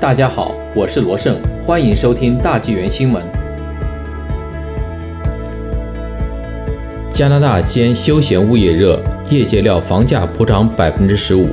[0.00, 3.20] 大家好，我是罗胜，欢迎收听大纪元新闻。
[7.10, 11.48] 加拿大兼休闲物业热，业界料房价普涨百分之十五。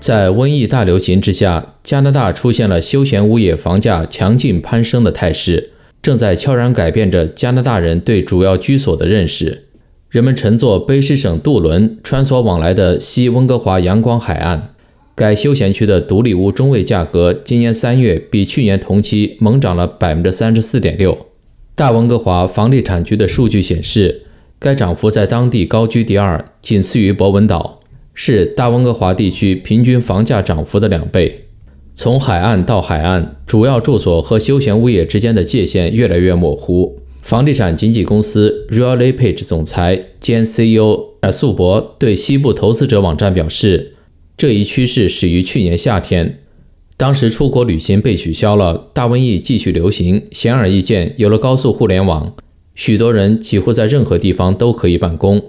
[0.00, 9.64] 在瘟疫大流行之下，加拿大出现了休闲物业房价强劲攀升的态势，正在悄然改变着加拿大人对主要居所的认识。
[10.08, 14.70] 人们乘坐卑诗省渡轮穿梭往来的西温哥华阳光海岸。
[15.14, 21.26] 该休闲区的独立屋中位价格今年三月比去年同期猛涨了百分之三十四点六。
[21.74, 24.22] 大温哥华房地产局的数据显示，
[24.58, 27.80] 该涨幅在当地高居第二，仅次于博文岛，
[28.14, 31.44] 是大温哥华地区平均房价涨幅的两倍。
[31.92, 36.98] 从海岸到海岸，主要住所和休闲物业之间的界限越来越模糊。
[37.20, 43.96] 房地产经纪公司 RealPage 总裁兼 CEO 尔素博对西部投资者网站表示。
[44.42, 46.40] 这一趋势始于去年夏天，
[46.96, 50.26] 当时出国旅行被取消了，大瘟疫继续流行。
[50.32, 52.34] 显而易见，有了高速互联网，
[52.74, 55.40] 许多人几乎在任何地方都可以办公。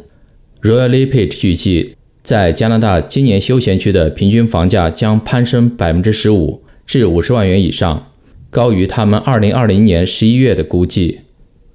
[0.61, 8.11] Royal LePage 预计，在加拿大今年休闲区的平均房价将攀升百分之十五至五十万元以上，
[8.51, 11.21] 高于他们二零二零年十一月的估计。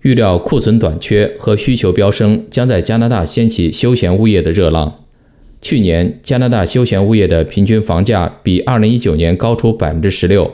[0.02, 5.00] 预料库存短缺和需求飙升将在加拿大掀起休闲物业的热浪。
[5.60, 10.52] 去年，加拿大休闲物业的平均房价比2019年高出16%，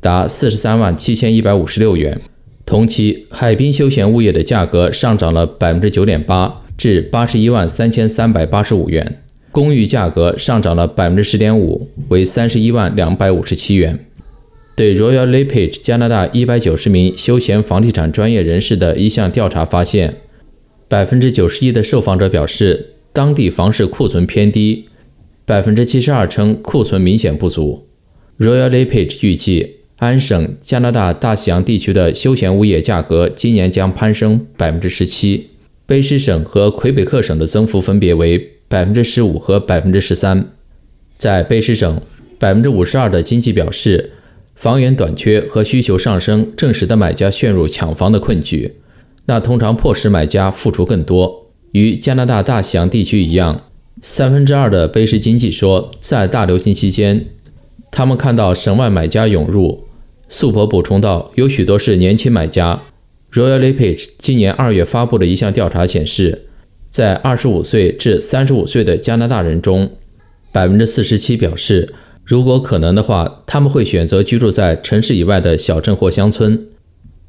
[0.00, 2.20] 达43万7156元。
[2.64, 9.04] 同期，海滨休闲物业的价格上涨了9.8%，至81万3385元；
[9.52, 14.06] 公寓价格上涨了10.5%，为31万257元。
[14.74, 20.16] 对 Royal LePage 加拿大190名休闲房地产专业人士的一项调查发现
[20.88, 22.94] ，91%的受访者表示。
[23.18, 24.88] 当地房市库存偏低，
[25.44, 27.88] 百分之七十二称库存明显不足。
[28.38, 35.48] Royal LePage 预计，安省、加拿大大西洋地区的休闲物业价格今年将攀升百分之十七。
[35.84, 40.52] 卑诗省和魁北克省的增幅分别为百分之十五和百分之十三。
[41.16, 42.00] 在卑诗省，
[42.38, 44.12] 百分之五十二的经济表示，
[44.54, 48.74] 房源短缺和需求上升正使得买家陷入抢房的困局，
[49.26, 51.37] 那通常迫使买家付出更多。
[51.72, 53.62] 与加拿大大西洋地区一样，
[54.00, 57.26] 三分之二的卑诗经济说，在大流行期间，
[57.90, 59.84] 他们看到省外买家涌入。
[60.28, 62.82] 素婆补充道，有许多是年轻买家。
[63.32, 66.46] Royal LePage 今年二月发布的一项调查显示，
[66.90, 69.90] 在二十五岁至三十五岁的加拿大人中，
[70.52, 71.92] 百分之四十七表示，
[72.24, 76.66] 如果可能的话，他们会选择居住在城市以外的小镇或乡村。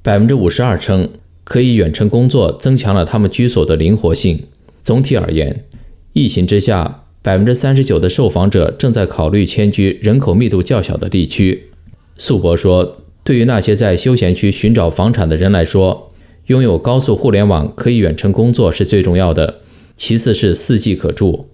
[0.02, 1.10] 百分之五十二称。
[1.50, 4.44] 可以远程工作，增强了他们居所的灵活性。
[4.84, 5.66] 总体而言，
[6.14, 11.72] 疫情之下，百分之三十九的受访者正在考虑迁居人口密度较小的地区。
[12.18, 16.12] 素博说：“对于那些在休闲区寻找房产的人来说，
[16.46, 19.62] 拥有高速互联网可以远程工作是最重要的，
[19.98, 21.50] 其次是四季可住。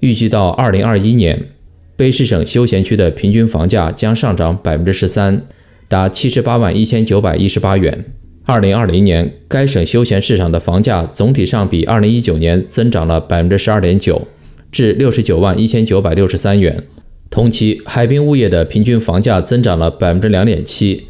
[0.00, 1.50] 预计到二零二一年，
[1.96, 5.46] 卑诗省休闲区的平均房价将上涨百分之十三，
[5.86, 8.04] 达七十八万一千九百一十八元。”
[8.50, 14.26] 二零二零年，该省休闲市场的房价总体上比二零一九年增长了百分之十二点九，
[14.72, 16.82] 至六十九万一千九百六十三元。
[17.28, 21.08] 同期，海滨物业的平均房价增长了百分之两点七，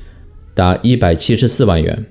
[0.53, 2.07] 达一百七十四万元。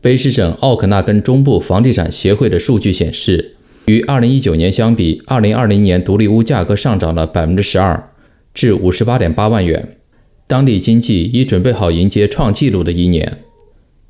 [0.00, 8.10] 卑诗省奥克纳根中部房地产协会的数据显示，与二零一九年相比，二零二零年独立屋价格上涨了百分之十二，
[8.54, 9.98] 至五十八点八万元。
[10.46, 13.40] 当地经济已准备好迎接创纪录的一年。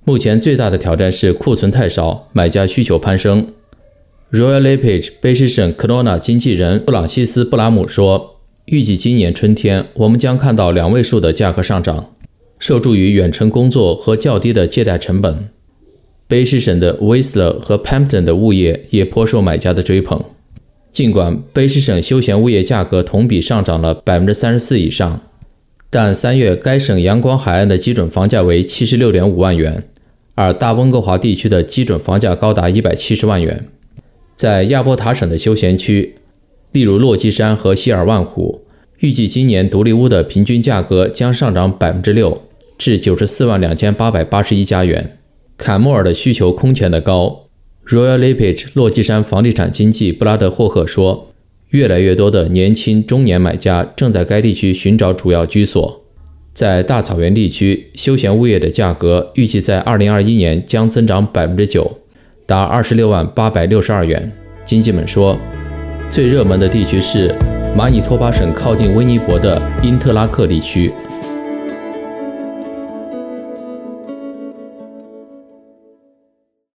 [0.05, 3.47] 目前最大的挑战是库存太少，买家需求攀升。
[4.33, 12.15] Royal LePage 卑诗省科罗纳经纪人布朗西斯·布拉姆说：“预计今年春天我们将看到两位数的价格上涨，
[12.59, 15.49] 受助于远程工作和较低的借贷成本。”
[16.29, 20.25] 卑诗省的 Whistler 和 Pampton 的物业也颇受买家的追捧。
[20.93, 25.21] 尽管卑诗省休闲物业价格同比上涨了百分之三十四以上。
[25.93, 29.83] 但三月该省阳光海岸的基准房价为七十六点五万元，
[30.37, 33.67] 而大温哥华地区的基准房价高达一百七十万元。
[34.37, 36.15] 在亚伯塔省的休闲区，
[36.71, 38.63] 例如落基山和希尔万湖，
[39.01, 42.41] 预计今年独立屋的平均价格将上涨百分之六，
[42.79, 45.19] 至九十四万两千八百八十一加元。
[45.57, 47.47] 坎莫尔的需求空前的高。
[47.89, 51.30] Royal LePage 落基山房地产经纪布拉德霍克说。
[51.71, 56.05] 越来越多的年轻中年买家正在该地区寻找主要居所。
[56.53, 61.89] 在大草原地区，休闲物业的价格预计在2021年将增长9%，
[62.45, 64.33] 达26万862元。
[64.65, 65.39] 经济们说，
[66.11, 67.33] 最热门的地区是
[67.77, 70.91] 马尼托巴省靠近温尼伯的因特拉克地区。